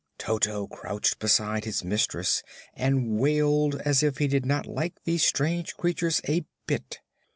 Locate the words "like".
4.65-4.95